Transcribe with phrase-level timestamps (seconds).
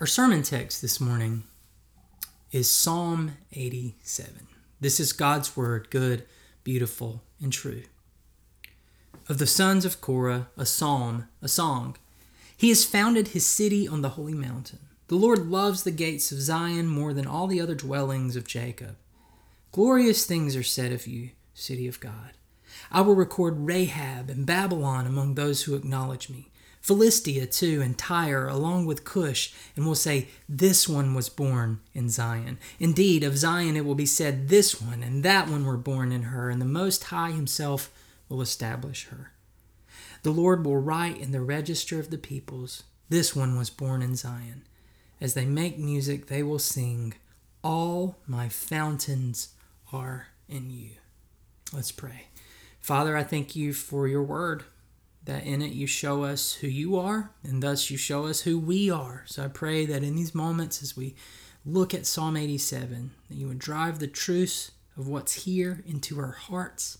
[0.00, 1.42] Our sermon text this morning
[2.52, 4.46] is Psalm 87.
[4.80, 6.24] This is God's word, good,
[6.62, 7.82] beautiful, and true.
[9.28, 11.96] Of the sons of Korah, a psalm, a song.
[12.56, 14.78] He has founded his city on the holy mountain.
[15.08, 18.94] The Lord loves the gates of Zion more than all the other dwellings of Jacob.
[19.72, 22.34] Glorious things are said of you, city of God.
[22.92, 26.52] I will record Rahab and Babylon among those who acknowledge me.
[26.80, 32.08] Philistia too, and Tyre, along with Cush, and will say, This one was born in
[32.08, 32.58] Zion.
[32.78, 36.24] Indeed, of Zion it will be said, This one and that one were born in
[36.24, 37.90] her, and the Most High Himself
[38.28, 39.32] will establish her.
[40.22, 44.16] The Lord will write in the register of the peoples, This one was born in
[44.16, 44.62] Zion.
[45.20, 47.14] As they make music, they will sing,
[47.62, 49.48] All my fountains
[49.92, 50.90] are in you.
[51.72, 52.28] Let's pray.
[52.80, 54.64] Father, I thank you for your word
[55.24, 58.58] that in it you show us who you are, and thus you show us who
[58.58, 59.24] we are.
[59.26, 61.14] So I pray that in these moments, as we
[61.64, 66.32] look at Psalm 87, that you would drive the truths of what's here into our
[66.32, 66.98] hearts,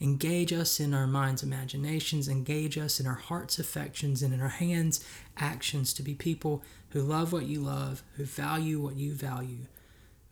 [0.00, 4.48] engage us in our minds' imaginations, engage us in our hearts' affections, and in our
[4.48, 5.04] hands'
[5.36, 9.66] actions to be people who love what you love, who value what you value.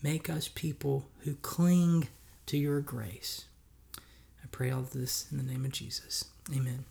[0.03, 2.09] Make us people who cling
[2.47, 3.45] to your grace.
[3.99, 6.27] I pray all this in the name of Jesus.
[6.55, 6.85] Amen.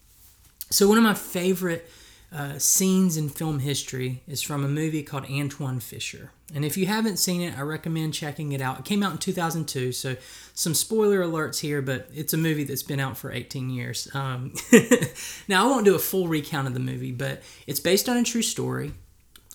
[0.73, 1.87] So, one of my favorite
[2.35, 6.31] uh, scenes in film history is from a movie called Antwone Fisher.
[6.51, 8.79] And if you haven't seen it, I recommend checking it out.
[8.79, 10.15] It came out in 2002, so
[10.55, 14.07] some spoiler alerts here, but it's a movie that's been out for 18 years.
[14.15, 14.55] Um,
[15.47, 18.23] now, I won't do a full recount of the movie, but it's based on a
[18.23, 18.93] true story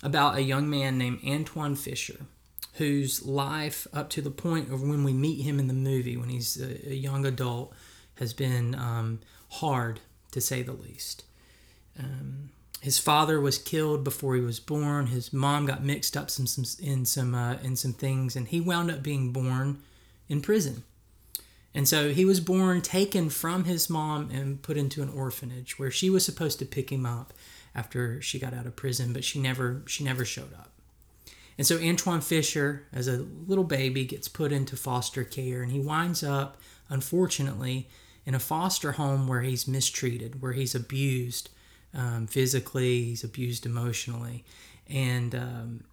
[0.05, 2.27] about a young man named Antwone Fisher,
[2.75, 6.29] whose life, up to the point of when we meet him in the movie, when
[6.29, 7.75] he's a, young adult,
[8.19, 9.99] has been um, hard
[10.33, 11.25] to say the least.
[11.99, 15.09] Um, his father was killed before he was born.
[15.09, 18.61] His mom got mixed up some, some in some uh, in some things, and he
[18.61, 19.83] wound up being born
[20.29, 20.85] in prison.
[21.75, 25.91] And so he was born, taken from his mom, and put into an orphanage where
[25.91, 27.33] she was supposed to pick him up
[27.75, 30.71] after she got out of prison, but she never she never showed up.
[31.57, 35.81] And so Antwone Fisher, as a little baby, gets put into foster care, and he
[35.81, 36.57] winds up,
[36.89, 37.89] unfortunately,
[38.29, 41.49] in a foster home where he's mistreated, where he's abused
[41.95, 44.45] um, physically, he's abused emotionally,
[44.87, 45.85] and um,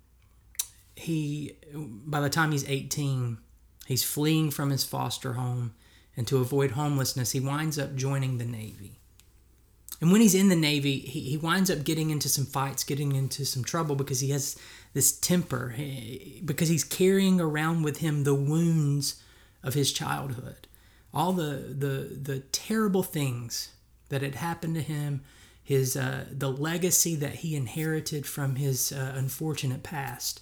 [0.98, 3.38] he, by the time he's 18,
[3.86, 5.76] he's fleeing from his foster home,
[6.18, 9.00] and to avoid homelessness, he winds up joining the Navy.
[10.02, 13.16] And when he's in the Navy, he, he winds up getting into some fights, getting
[13.16, 14.60] into some trouble because he has
[14.94, 15.74] this temper,
[16.44, 19.24] because he's carrying around with him the wounds
[19.64, 20.68] of his childhood
[21.16, 23.72] all the the the terrible things
[24.10, 25.22] that had happened to him,
[25.64, 30.42] his uh, the legacy that he inherited from his uh, unfortunate past,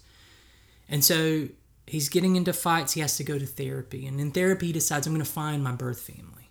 [0.90, 1.48] and so
[1.86, 2.94] he's getting into fights.
[2.94, 5.64] He has to go to therapy, and in therapy he decides I'm going to find
[5.64, 6.50] my birth family,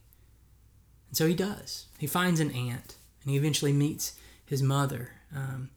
[1.08, 1.86] and so he does.
[1.98, 4.16] He finds an aunt, and he eventually meets
[4.46, 5.10] his mother.
[5.34, 5.70] Um,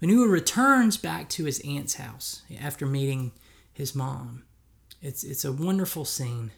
[0.00, 3.30] he returns back to his aunt's house after meeting
[3.72, 4.42] his mom,
[5.00, 6.52] it's it's a wonderful scene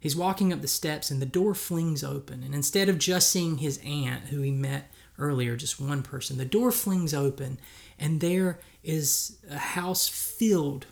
[0.00, 2.42] He's walking up the steps and the door flings open.
[2.42, 6.44] And instead of just seeing his aunt, who he met earlier, just one person, the
[6.44, 7.58] door flings open
[7.98, 10.86] and there is a house filled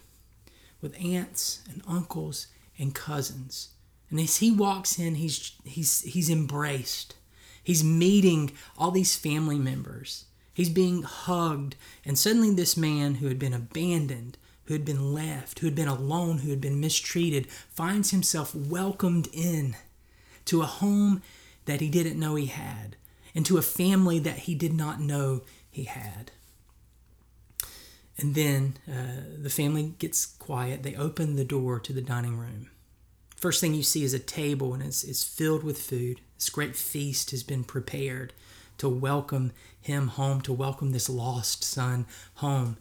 [0.81, 3.71] with aunts and uncles and cousins.
[4.11, 7.15] And as he walks in, he's, he's, he's embraced.
[7.63, 10.27] He's meeting all these family members.
[10.55, 11.75] He's being hugged.
[12.05, 15.89] And suddenly, this man who had been abandoned, who had been left, who had been
[15.89, 19.77] alone, who had been mistreated, finds himself welcomed in
[20.45, 21.23] to a home
[21.65, 22.97] that he didn't know he had,
[23.35, 26.31] and to a family that he did not know he had.
[28.19, 30.83] And then uh, the family gets quiet.
[30.83, 32.71] They open the door to the dining room.
[33.37, 36.21] First thing you see is a table, and it's, it's filled with food.
[36.37, 38.33] This great feast has been prepared
[38.79, 42.07] to welcome him home, to welcome this lost son
[42.37, 42.79] home.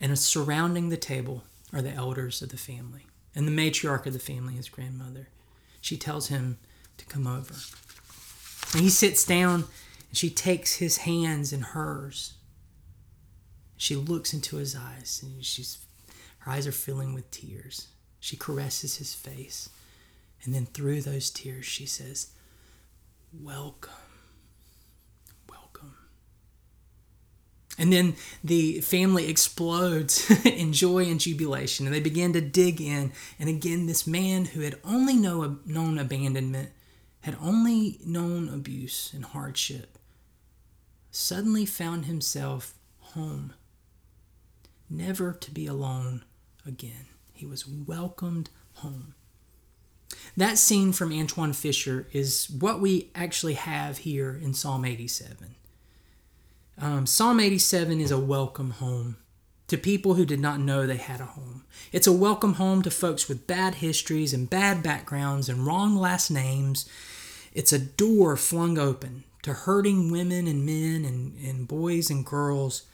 [0.00, 3.06] And surrounding the table are the elders of the family.
[3.34, 5.28] And the matriarch of the family, his grandmother.
[5.80, 6.58] She tells him
[6.96, 7.54] to come over.
[8.72, 9.64] And he sits down
[10.08, 12.34] and she takes his hands in hers.
[13.76, 15.78] She looks into his eyes and she's
[16.40, 17.88] her eyes are filling with tears.
[18.18, 19.68] She caresses his face.
[20.42, 22.28] And then through those tears she says,
[23.32, 23.92] "Welcome."
[27.80, 33.10] And then the family explodes in joy and jubilation, and they begin to dig in.
[33.38, 36.72] And again, this man who had only know, known abandonment,
[37.22, 39.98] had only known abuse and hardship,
[41.10, 43.54] suddenly found himself home
[44.90, 46.22] never to be alone
[46.66, 47.06] again.
[47.32, 49.14] He was welcomed home.
[50.36, 55.54] That scene from Antwone Fisher is what we actually have here in Psalm 87.
[56.82, 59.18] Um, Psalm 87 is a welcome home
[59.68, 61.66] to people who did not know they had a home.
[61.92, 66.30] It's a welcome home to folks with bad histories and bad backgrounds and wrong last
[66.30, 66.88] names.
[67.52, 72.84] It's a door flung open to hurting women and men and, and boys and girls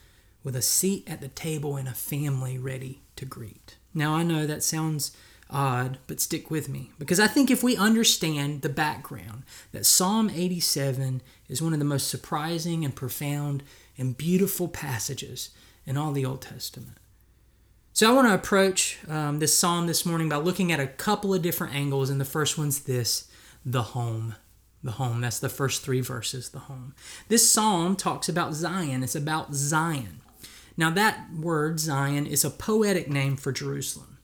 [0.42, 3.76] with a seat at the table and a family ready to greet.
[3.94, 5.16] Now, I know that sounds
[5.50, 10.30] odd, but stick with me because I think if we understand the background, that Psalm
[10.30, 13.62] 87 is one of the most surprising and profound
[13.96, 15.50] and beautiful passages
[15.86, 16.98] in all the Old Testament.
[17.92, 21.32] So I want to approach um, this psalm this morning by looking at a couple
[21.32, 23.30] of different angles, and the first one's this
[23.64, 24.34] the home.
[24.84, 25.22] The home.
[25.22, 26.94] That's the first three verses, the home.
[27.28, 29.02] This psalm talks about Zion.
[29.02, 30.20] It's about Zion.
[30.76, 34.15] Now, that word, Zion, is a poetic name for Jerusalem.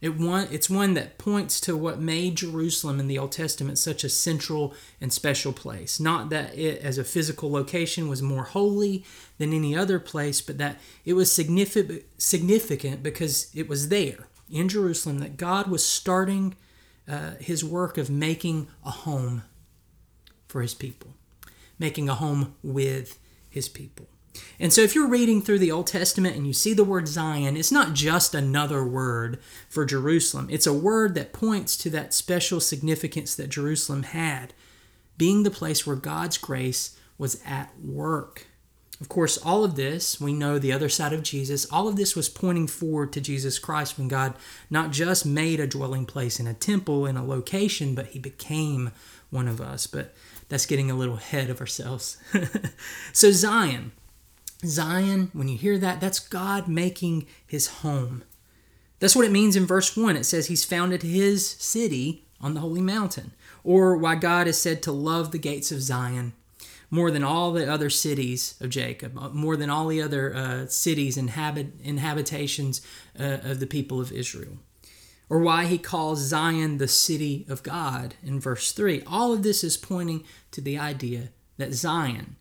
[0.00, 4.02] It one, it's one that points to what made Jerusalem in the Old Testament such
[4.02, 6.00] a central and special place.
[6.00, 9.04] Not that it, as a physical location, was more holy
[9.36, 14.68] than any other place, but that it was significant, significant because it was there in
[14.68, 16.56] Jerusalem that God was starting
[17.06, 19.42] uh, his work of making a home
[20.48, 21.14] for his people,
[21.78, 23.18] making a home with
[23.50, 24.06] his people.
[24.58, 27.56] And so, if you're reading through the Old Testament and you see the word Zion,
[27.56, 29.38] it's not just another word
[29.68, 30.48] for Jerusalem.
[30.50, 34.52] It's a word that points to that special significance that Jerusalem had,
[35.16, 38.46] being the place where God's grace was at work.
[39.00, 42.14] Of course, all of this, we know the other side of Jesus, all of this
[42.14, 44.34] was pointing forward to Jesus Christ when God
[44.68, 48.92] not just made a dwelling place in a temple, in a location, but he became
[49.30, 49.86] one of us.
[49.86, 50.14] But
[50.50, 52.18] that's getting a little ahead of ourselves.
[53.12, 53.92] so, Zion.
[54.64, 58.24] Zion, when you hear that, that's God making his home.
[58.98, 60.16] That's what it means in verse 1.
[60.16, 63.32] It says he's founded his city on the holy mountain,
[63.64, 66.34] or why God is said to love the gates of Zion
[66.90, 70.66] more than all the other cities of Jacob, uh, more than all the other uh,
[70.66, 72.80] cities and habit, inhabitations
[73.18, 74.58] uh, of the people of Israel.
[75.28, 79.04] Or why he calls Zion the city of God in verse 3.
[79.06, 82.36] All of this is pointing to the idea that Zion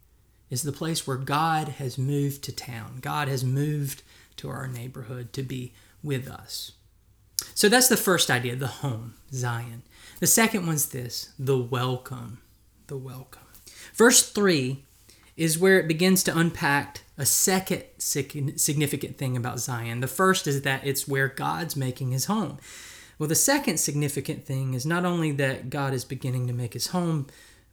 [0.49, 2.99] is the place where God has moved to town.
[3.01, 4.03] God has moved
[4.37, 5.73] to our neighborhood to be
[6.03, 6.71] with us.
[7.53, 9.83] So that's the first idea, the home, Zion.
[10.19, 12.39] The second one's this the welcome.
[12.87, 13.43] The welcome.
[13.93, 14.83] Verse 3
[15.37, 19.99] is where it begins to unpack a second significant thing about Zion.
[19.99, 22.57] The first is that it's where God's making his home.
[23.17, 26.87] Well, the second significant thing is not only that God is beginning to make his
[26.87, 27.27] home,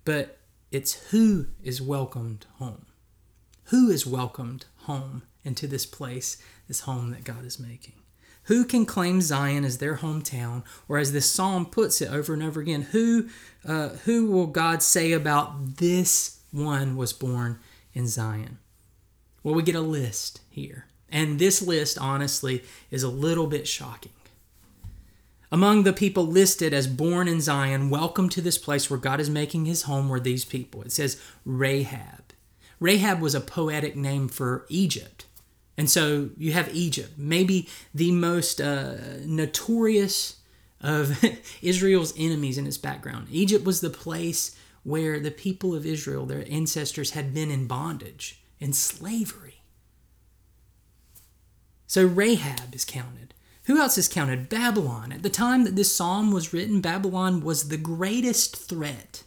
[0.05, 0.39] but
[0.77, 2.85] it's who is welcomed home.
[3.71, 6.37] Who is welcomed home into this place,
[6.69, 7.95] this home that God is making?
[8.45, 12.43] Who can claim Zion as their hometown, or as this psalm puts it over and
[12.43, 13.29] over again, who,
[13.67, 17.59] uh, who will God say about this one was born
[17.95, 18.59] in Zion?
[19.43, 20.85] Well, we get a list here.
[21.09, 24.13] And this list, honestly, is a little bit shocking.
[25.57, 29.31] Among the people listed as born in Zion, welcome to this place where God is
[29.31, 30.83] making his home, were these people.
[30.83, 32.35] It says Rahab.
[32.79, 35.25] Rahab was a poetic name for Egypt.
[35.79, 40.41] And so you have Egypt, maybe the most uh, notorious
[40.83, 41.25] of
[41.63, 43.29] Israel's enemies in its background.
[43.31, 48.43] Egypt was the place where the people of Israel, their ancestors, had been in bondage,
[48.61, 49.63] in slavery.
[51.87, 53.33] So Rahab is counted.
[53.67, 54.49] Who else is counted?
[54.49, 55.13] Babylon.
[55.13, 59.25] At the time that this psalm was written, Babylon was the greatest threat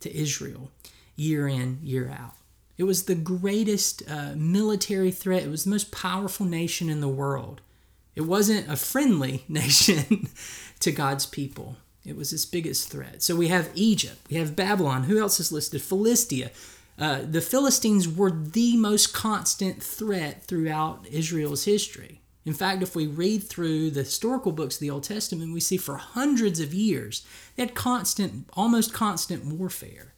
[0.00, 0.70] to Israel
[1.16, 2.34] year in, year out.
[2.78, 5.42] It was the greatest uh, military threat.
[5.42, 7.60] It was the most powerful nation in the world.
[8.14, 10.28] It wasn't a friendly nation
[10.80, 11.76] to God's people.
[12.04, 13.20] It was its biggest threat.
[13.22, 15.04] So we have Egypt, we have Babylon.
[15.04, 15.82] Who else is listed?
[15.82, 16.50] Philistia.
[16.98, 22.20] Uh, the Philistines were the most constant threat throughout Israel's history.
[22.46, 25.76] In fact, if we read through the historical books of the Old Testament, we see
[25.76, 27.26] for hundreds of years
[27.58, 30.14] had constant, almost constant warfare.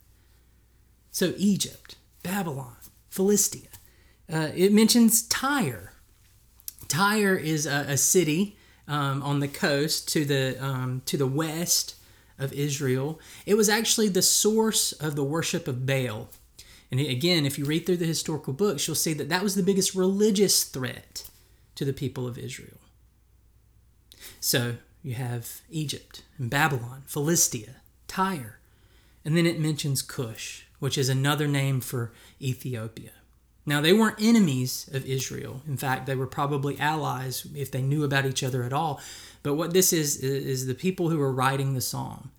[1.10, 2.76] So, Egypt, Babylon,
[3.08, 3.68] Philistia.
[4.30, 5.94] Uh, it mentions Tyre.
[6.86, 11.94] Tyre is a, a city um, on the coast to the, um, to the west
[12.38, 13.18] of Israel.
[13.46, 16.28] It was actually the source of the worship of Baal.
[16.90, 19.62] And again, if you read through the historical books, you'll see that that was the
[19.62, 21.27] biggest religious threat
[21.78, 22.80] to the people of Israel.
[24.40, 27.76] So you have Egypt and Babylon, Philistia,
[28.08, 28.58] Tyre,
[29.24, 33.12] and then it mentions Cush, which is another name for Ethiopia.
[33.64, 35.62] Now, they weren't enemies of Israel.
[35.68, 39.00] In fact, they were probably allies if they knew about each other at all.
[39.44, 42.32] But what this is, is the people who were writing the psalm.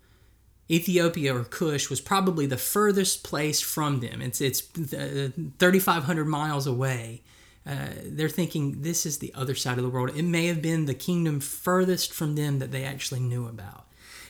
[0.70, 4.20] Ethiopia or Cush was probably the furthest place from them.
[4.20, 4.60] It's, it's
[4.92, 7.22] uh, 3,500 miles away.
[7.66, 10.16] Uh, they're thinking this is the other side of the world.
[10.16, 13.86] It may have been the kingdom furthest from them that they actually knew about.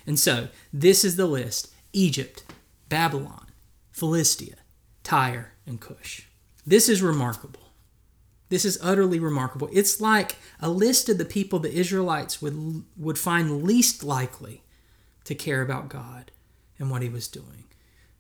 [0.06, 2.44] And so, this is the list Egypt,
[2.88, 3.46] Babylon,
[3.92, 4.56] Philistia,
[5.02, 6.26] Tyre, and Cush.
[6.66, 7.60] This is remarkable.
[8.48, 9.68] This is utterly remarkable.
[9.72, 14.64] It's like a list of the people the Israelites would, would find least likely
[15.24, 16.32] to care about God
[16.78, 17.64] and what He was doing.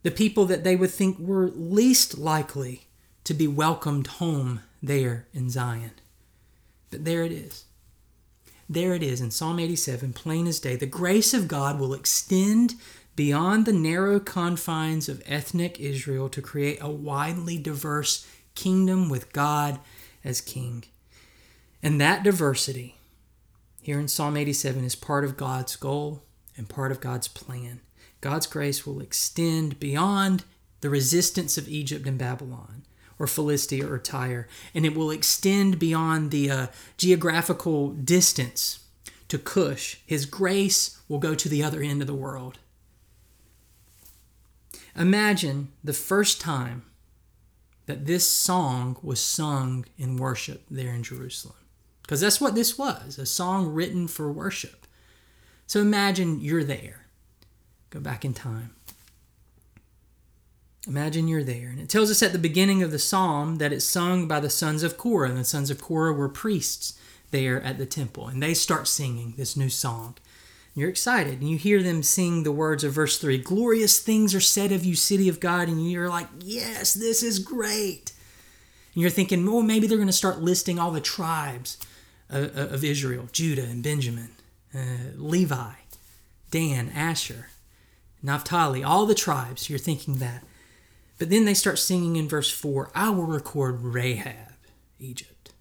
[0.02, 2.86] The people that they would think were least likely
[3.24, 5.92] to be welcomed home there in Zion.
[6.90, 7.64] But there it is.
[8.68, 10.76] There it is in Psalm 87, plain as day.
[10.76, 12.74] The grace of God will extend
[13.16, 19.80] beyond the narrow confines of ethnic Israel to create a widely diverse kingdom with God
[20.24, 20.84] as king.
[21.82, 22.96] And that diversity
[23.82, 26.22] here in Psalm 87 is part of God's goal
[26.56, 27.80] and part of God's plan.
[28.20, 30.44] God's grace will extend beyond
[30.80, 32.84] the resistance of Egypt and Babylon
[33.20, 38.80] or Philistia or Tyre, and it will extend beyond the uh, geographical distance
[39.28, 40.00] to Cush.
[40.06, 42.58] His grace will go to the other end of the world.
[44.96, 46.82] Imagine the first time
[47.86, 51.56] that this song was sung in worship there in Jerusalem.
[52.02, 54.86] Because that's what this was a song written for worship.
[55.66, 57.06] So imagine you're there.
[57.90, 58.74] Go back in time.
[60.86, 61.68] Imagine you're there.
[61.68, 64.50] And it tells us at the beginning of the psalm that it's sung by the
[64.50, 65.28] sons of Korah.
[65.28, 66.98] And the sons of Korah were priests
[67.30, 68.28] there at the temple.
[68.28, 70.16] And they start singing this new song.
[70.74, 71.40] You're excited.
[71.40, 74.84] And you hear them sing the words of verse 3 Glorious things are said of
[74.84, 75.68] you, city of God.
[75.68, 78.12] And you're like, Yes, this is great.
[78.94, 81.78] And you're thinking, well, maybe they're going to start listing all the tribes
[82.28, 84.30] of, of Israel Judah and Benjamin,
[84.74, 85.72] uh, Levi,
[86.50, 87.48] Dan, Asher,
[88.22, 89.70] Naphtali, all the tribes.
[89.70, 90.42] You're thinking that.
[91.20, 94.54] But then they start singing in verse 4 I will record Rahab,
[94.98, 95.52] Egypt,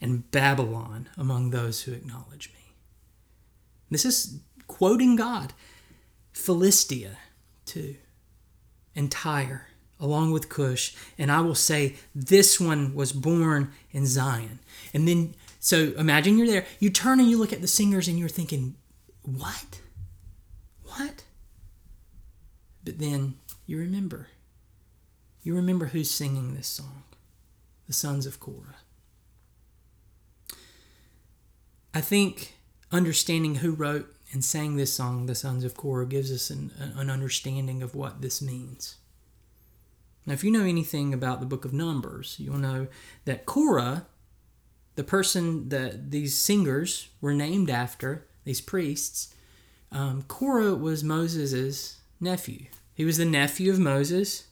[0.00, 2.72] and Babylon among those who acknowledge me.
[3.90, 5.52] This is quoting God.
[6.32, 7.18] Philistia,
[7.66, 7.96] too,
[8.96, 9.66] and Tyre,
[10.00, 10.96] along with Cush.
[11.18, 14.58] And I will say, This one was born in Zion.
[14.94, 16.64] And then, so imagine you're there.
[16.78, 18.76] You turn and you look at the singers and you're thinking,
[19.22, 19.82] What?
[20.84, 21.24] What?
[22.84, 23.34] But then
[23.66, 24.28] you remember
[25.48, 27.04] you remember who's singing this song
[27.86, 28.76] the sons of Korah.
[31.94, 32.52] I think
[32.92, 37.08] understanding who wrote and sang this song, the sons of Korah, gives us an, an
[37.08, 38.96] understanding of what this means.
[40.26, 42.88] Now, if you know anything about the book of Numbers, you'll know
[43.24, 44.04] that Korah,
[44.96, 49.34] the person that these singers were named after, these priests,
[49.90, 52.66] um, Korah was Moses' nephew.
[52.92, 54.44] He was the nephew of Moses.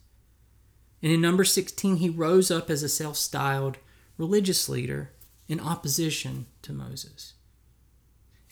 [1.03, 3.79] And in number 16, he rose up as a self styled
[4.19, 5.11] religious leader
[5.49, 7.35] in opposition to Moses.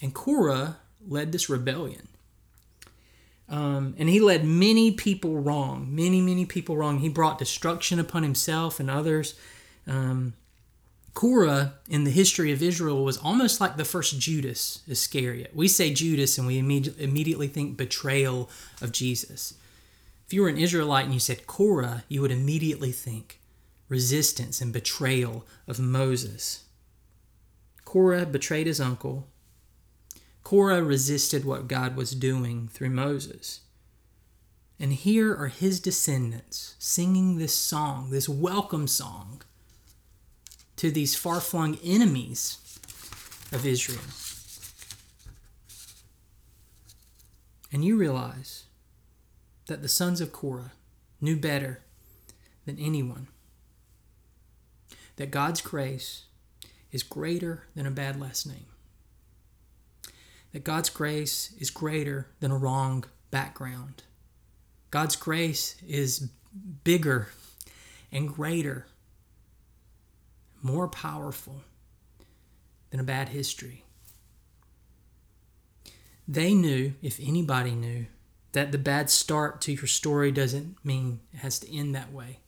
[0.00, 2.08] And Korah led this rebellion.
[3.48, 6.98] Um, and he led many people wrong, many, many people wrong.
[6.98, 9.34] He brought destruction upon himself and others.
[9.86, 10.34] Um,
[11.12, 15.52] Korah in the history of Israel was almost like the first Judas Iscariot.
[15.54, 19.54] We say Judas and we imme- immediately think betrayal of Jesus.
[20.34, 23.40] You were an Israelite and you said Korah, you would immediately think
[23.88, 26.64] resistance and betrayal of Moses.
[27.84, 29.28] Korah betrayed his uncle.
[30.42, 33.60] Korah resisted what God was doing through Moses.
[34.80, 39.40] And here are his descendants singing this song, this welcome song,
[40.74, 42.58] to these far flung enemies
[43.52, 44.00] of Israel.
[47.72, 48.63] And you realize
[49.66, 50.72] that the sons of Korah
[51.20, 51.80] knew better
[52.66, 53.28] than anyone
[55.16, 56.24] that God's grace
[56.90, 58.66] is greater than a bad last name.
[60.52, 64.04] That God's grace is greater than a wrong background.
[64.90, 66.28] God's grace is
[66.84, 67.28] bigger
[68.12, 68.86] and greater,
[70.62, 71.62] more powerful
[72.90, 73.84] than a bad history.
[76.26, 78.06] They knew, if anybody knew,
[78.54, 82.38] that the bad start to your story doesn't mean it has to end that way.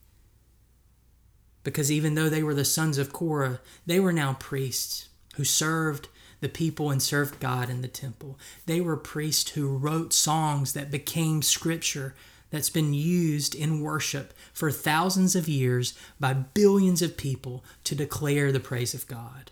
[1.63, 6.07] Because even though they were the sons of Korah, they were now priests who served
[6.39, 8.39] the people and served God in the temple.
[8.67, 12.15] They were priests who wrote songs that became scripture
[12.51, 18.53] that's been used in worship for thousands of years by billions of people to declare
[18.53, 19.51] the praise of God.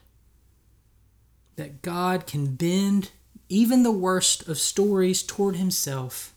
[1.57, 3.11] That God can bend
[3.49, 6.31] even the worst of stories toward Himself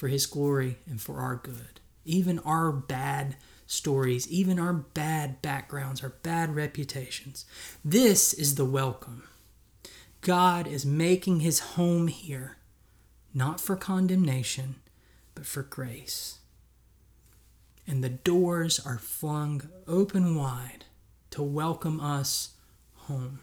[0.00, 1.78] for His glory and for our good.
[2.06, 7.44] Even our bad stories, even our bad backgrounds, our bad reputations.
[7.84, 9.24] This is the welcome.
[10.22, 12.56] God is making His home here,
[13.34, 14.76] not for condemnation,
[15.34, 16.38] but for grace.
[17.86, 20.86] And the doors are flung open wide
[21.32, 22.54] to welcome us
[22.94, 23.40] home.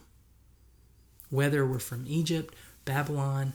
[1.29, 3.53] Whether we're from Egypt, Babylon,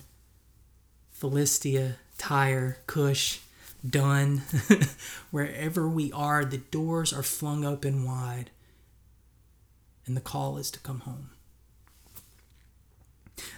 [1.11, 3.41] Philistia, Tyre, Cush,
[3.85, 4.43] Dunn,
[5.33, 8.51] wherever we are, the doors are flung open wide,
[10.07, 11.31] and the call is to come home.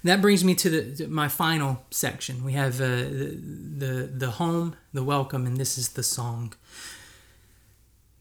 [0.02, 2.42] That brings me to, the, to my final section.
[2.42, 3.38] We have uh, the,
[3.76, 6.54] the the home, the welcome, and this is the song.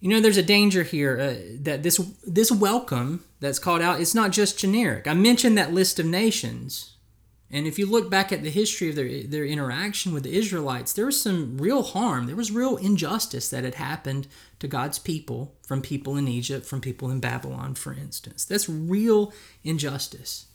[0.01, 4.13] You know, there's a danger here uh, that this this welcome that's called out it's
[4.13, 5.07] not just generic.
[5.07, 6.97] I mentioned that list of nations,
[7.53, 10.91] and if you look back at the history of their their interaction with the Israelites,
[10.91, 12.25] there was some real harm.
[12.25, 14.27] There was real injustice that had happened
[14.59, 18.43] to God's people from people in Egypt, from people in Babylon, for instance.
[18.43, 19.31] That's real
[19.63, 20.47] injustice.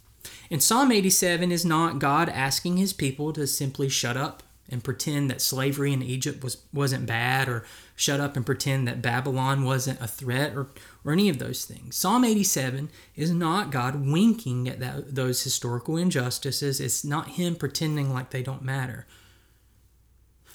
[0.51, 5.31] And Psalm 87 is not God asking his people to simply shut up and pretend
[5.31, 7.65] that slavery in Egypt was, wasn't bad or
[7.99, 10.69] shut up and pretend that Babylon wasn't a threat or,
[11.05, 11.97] or any of those things.
[11.97, 16.81] Psalm 87 is not God winking at that, those historical injustices.
[16.81, 19.05] It's not him pretending like they don't matter.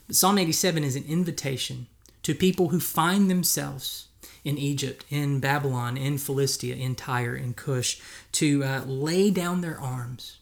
[0.08, 1.88] But Psalm 87 is an invitation
[2.24, 4.08] to people who find themselves
[4.46, 8.00] in Egypt, in Babylon, in Philistia, in Tyre, in Cush,
[8.34, 10.38] to uh, lay down their arms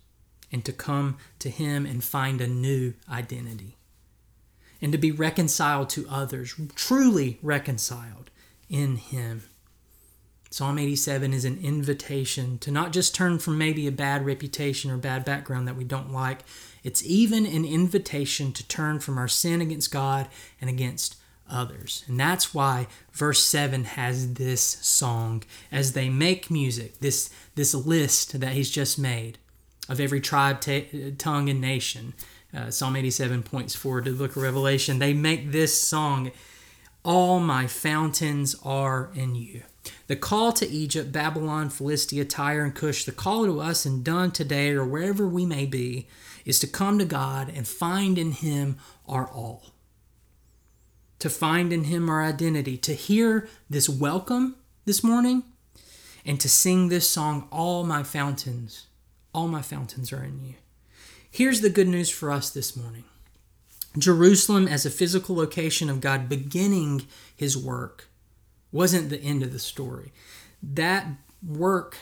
[0.52, 3.78] and to come to Him and find a new identity.
[4.82, 8.32] And to be reconciled to others, truly reconciled
[8.70, 9.44] in Him.
[10.50, 14.98] Psalm 87 is an invitation to not just turn from maybe a bad reputation or
[14.98, 16.44] bad background that we don't like,
[16.84, 20.28] it's even an invitation to turn from our sin against God
[20.60, 21.16] and against
[21.50, 22.04] others.
[22.08, 28.40] And that's why verse 7 has this song as they make music, this, this list
[28.40, 29.38] that he's just made
[29.88, 30.60] of every tribe,
[31.18, 32.14] tongue, and nation.
[32.56, 35.00] Uh, Psalm 87 points forward to the book of Revelation.
[35.00, 36.32] They make this song,
[37.04, 39.64] All My Fountains Are in You.
[40.08, 44.32] The call to Egypt, Babylon, Philistia, Tyre, and Cush, the call to us and Dunn
[44.32, 46.08] today or wherever we may be,
[46.46, 49.72] is to come to God and find in Him our all
[51.22, 55.44] to find in Him our identity, to hear this welcome this morning,
[56.26, 58.88] and to sing this song, All My Fountains,
[59.32, 60.56] all my fountains are in you.
[61.34, 63.06] Here's the good news for us this morning
[63.98, 68.10] Jerusalem, as a physical location of God beginning His work,
[68.72, 70.12] wasn't the end of the story.
[70.62, 71.08] That
[71.42, 71.98] work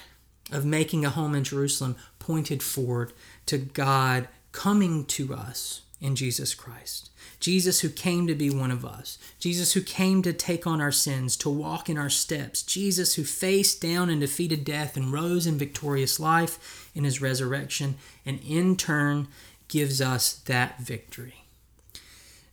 [0.51, 3.13] of making a home in Jerusalem pointed forward
[3.45, 7.08] to God coming to us in Jesus Christ.
[7.39, 9.17] Jesus who came to be one of us.
[9.39, 12.63] Jesus who came to take on our sins, to walk in our steps.
[12.63, 17.95] Jesus who faced down and defeated death and rose in victorious life in his resurrection,
[18.25, 19.27] and in turn
[19.67, 21.45] gives us that victory.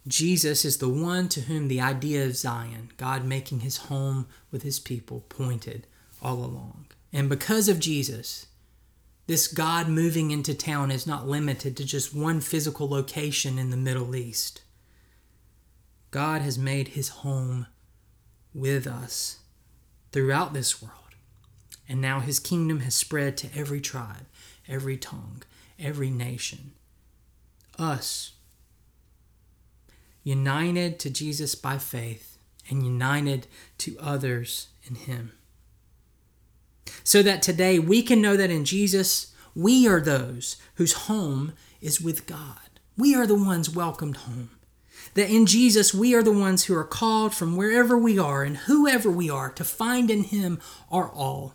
[0.06, 4.62] Jesus is the one to whom the idea of Zion, God making his home with
[4.62, 5.86] his people, pointed
[6.22, 6.86] all along.
[7.12, 8.46] And because of Jesus,
[9.26, 13.76] this God moving into town is not limited to just one physical location in the
[13.76, 14.62] Middle East.
[16.16, 17.66] God has made his home
[18.54, 19.40] with us
[20.12, 21.14] throughout this world.
[21.90, 24.24] And now his kingdom has spread to every tribe,
[24.66, 25.42] every tongue,
[25.78, 26.72] every nation.
[27.78, 28.32] Us,
[30.24, 32.38] united to Jesus by faith
[32.70, 35.32] and united to others in him
[37.04, 41.52] so that today we can know that in Jesus, we are those whose home
[41.82, 42.80] is with God.
[42.96, 44.55] We are the ones welcomed home.
[45.16, 48.56] That in Jesus, we are the ones who are called from wherever we are and
[48.58, 51.54] whoever we are to find in Him our all.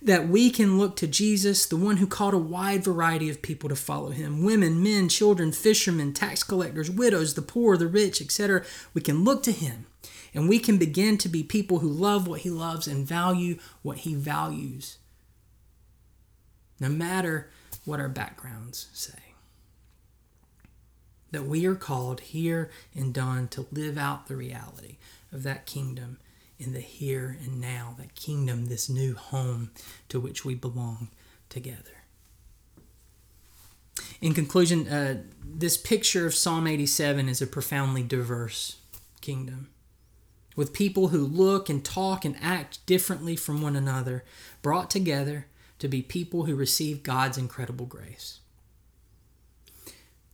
[0.00, 3.68] That we can look to Jesus, the one who called a wide variety of people
[3.68, 8.64] to follow him women, men, children, fishermen, tax collectors, widows, the poor, the rich, etc.
[8.94, 9.86] We can look to him
[10.34, 13.98] and we can begin to be people who love what He loves and value what
[13.98, 14.98] He values,
[16.80, 17.50] no matter
[17.84, 19.31] what our backgrounds say.
[21.32, 24.96] That we are called here and Dunn to live out the reality
[25.32, 26.18] of that kingdom
[26.58, 29.70] in the here and now, that kingdom, this new home
[30.08, 31.08] to which we belong
[31.48, 32.02] together.
[34.20, 38.76] In conclusion, uh, this picture of Psalm 87 is a profoundly diverse
[39.20, 39.68] kingdom
[40.56, 44.24] with people who look and talk and act differently from one another,
[44.60, 45.46] brought together
[45.78, 48.40] to be people who receive God's incredible grace.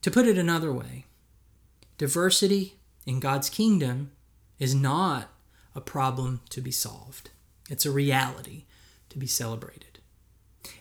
[0.08, 1.04] To put it another way,
[1.98, 4.12] diversity in God's kingdom
[4.58, 5.28] is not
[5.74, 7.28] a problem to be solved,
[7.68, 8.64] it's a reality
[9.10, 9.98] to be celebrated.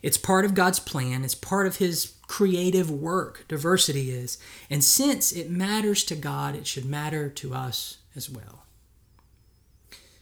[0.02, 4.38] It's part of God's plan, it's part of His creative work, diversity is.
[4.70, 8.64] And since it matters to God, it should matter to us as well.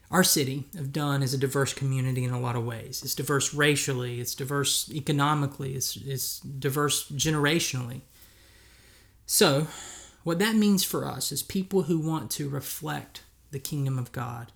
[0.10, 3.04] Our city of Dunn is a diverse community in a lot of ways.
[3.04, 8.02] It's diverse racially, it's diverse economically, it's, it's diverse generationally.
[9.25, 9.67] So,
[10.23, 14.51] what that means for us is people who want to reflect the kingdom of God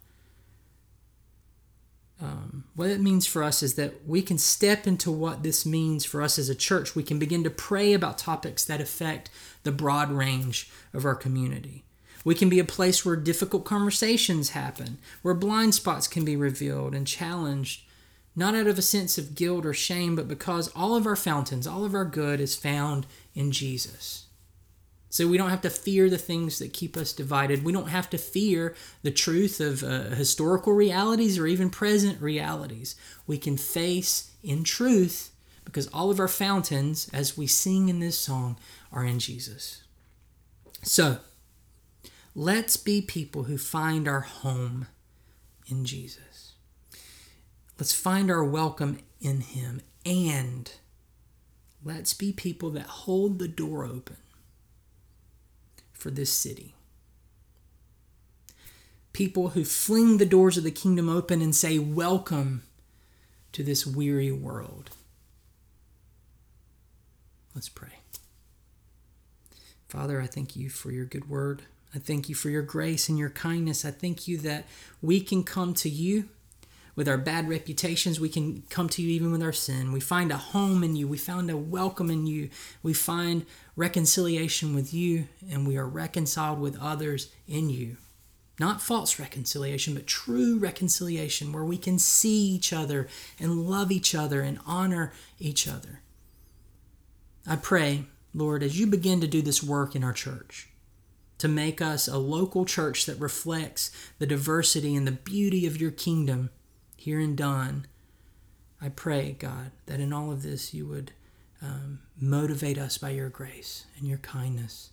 [2.22, 6.04] um, what it means for us is that we can step into what this means
[6.04, 6.96] for us as a church.
[6.96, 9.30] We can begin to pray about topics that affect
[9.64, 11.86] the broad range of our community.
[12.26, 16.94] We can be a place where difficult conversations happen, where blind spots can be revealed
[16.94, 17.84] and challenged,
[18.36, 21.66] not out of a sense of guilt or shame, but because all of our fountains,
[21.66, 24.26] all of our good is found in Jesus.
[25.10, 27.64] So we don't have to fear the things that keep us divided.
[27.64, 32.96] We don't have to fear the truth of uh, historical realities or even present realities.
[33.26, 35.32] We can face in truth
[35.66, 38.58] because all of our fountains, as we sing in this song,
[38.92, 39.84] are in Jesus.
[40.84, 41.18] So
[42.36, 44.88] let's be people who find our home
[45.68, 46.54] in Jesus.
[47.80, 49.82] Let's find our welcome in Him.
[50.06, 50.72] And
[51.84, 54.18] let's be people that hold the door open
[56.00, 56.74] for this city.
[59.14, 62.64] People who fling the doors of the kingdom open and say, Welcome
[63.52, 64.92] to this weary world.
[67.54, 68.00] Let's pray.
[69.88, 71.64] Father, I thank you for your good word.
[71.94, 73.84] I thank you for your grace and your kindness.
[73.84, 74.66] I thank you that
[75.02, 76.30] we can come to you
[77.00, 79.94] with our bad reputations, we can come to you even with our sin.
[79.94, 81.08] We find a home in you.
[81.08, 82.50] We find a welcome in you.
[82.84, 83.46] We find
[83.78, 87.96] reconciliation with you, and we are reconciled with others in you.
[88.60, 93.08] Not false reconciliation, but true reconciliation where we can see each other
[93.40, 96.02] and love each other and honor each other.
[97.48, 100.68] I pray, Lord, as you begin to do this work in our church,
[101.38, 105.92] to make us a local church that reflects the diversity and the beauty of your
[105.92, 106.50] kingdom
[107.00, 107.88] here in Dunn,
[108.82, 111.14] I pray, God, that in all of this you would
[111.62, 114.90] um, motivate us by your grace and your kindness.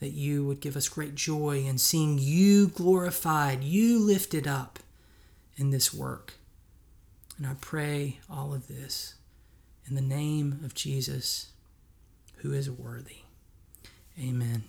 [0.00, 4.80] That you would give us great joy in seeing you glorified, you lifted up
[5.56, 6.34] in this work.
[7.38, 9.14] And I pray all of this
[9.88, 11.50] in the name of Jesus,
[12.38, 13.18] who is worthy.
[14.18, 14.64] Amen.